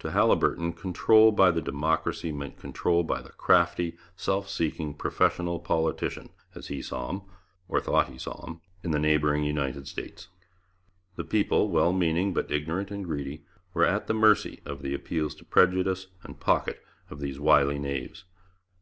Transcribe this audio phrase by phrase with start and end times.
[0.00, 6.28] To Haliburton, control by the democracy meant control by the crafty, self seeking professional politician,
[6.54, 7.22] as he saw him,
[7.68, 10.28] or thought he saw him, in the neighbouring United States.
[11.16, 15.34] The people, well meaning, but ignorant and greedy, were at the mercy of the appeals
[15.36, 18.24] to prejudice and pocket of these wily knaves.